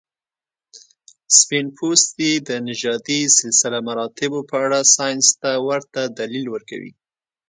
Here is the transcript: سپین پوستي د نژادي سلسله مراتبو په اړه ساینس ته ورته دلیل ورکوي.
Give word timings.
سپین 1.39 1.65
پوستي 1.77 2.31
د 2.47 2.49
نژادي 2.67 3.21
سلسله 3.39 3.77
مراتبو 3.87 4.39
په 4.49 4.55
اړه 4.65 4.79
ساینس 4.95 5.27
ته 5.41 5.51
ورته 5.67 6.01
دلیل 6.19 6.45
ورکوي. 6.51 6.91